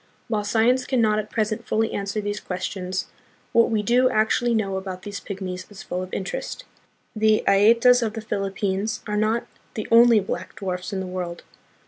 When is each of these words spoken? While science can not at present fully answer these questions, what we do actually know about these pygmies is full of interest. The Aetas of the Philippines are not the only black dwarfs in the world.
While 0.29 0.43
science 0.43 0.87
can 0.87 0.99
not 0.99 1.19
at 1.19 1.29
present 1.29 1.67
fully 1.67 1.93
answer 1.93 2.19
these 2.21 2.39
questions, 2.39 3.05
what 3.51 3.69
we 3.69 3.83
do 3.83 4.09
actually 4.09 4.55
know 4.55 4.77
about 4.77 5.03
these 5.03 5.19
pygmies 5.19 5.69
is 5.69 5.83
full 5.83 6.01
of 6.01 6.11
interest. 6.11 6.63
The 7.15 7.43
Aetas 7.47 8.01
of 8.01 8.13
the 8.13 8.21
Philippines 8.21 9.03
are 9.05 9.15
not 9.15 9.45
the 9.75 9.87
only 9.91 10.19
black 10.19 10.55
dwarfs 10.55 10.91
in 10.91 11.01
the 11.01 11.05
world. 11.05 11.43